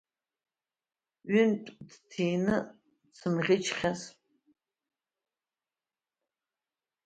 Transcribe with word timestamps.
Ҩынтә 1.31 1.69
дҭины 1.89 2.55
дсымӷьычхьаз… 3.11 4.01